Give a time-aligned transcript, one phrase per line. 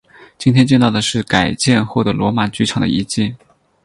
[0.35, 3.35] 今天见到的是改建后的罗马剧场的遗迹。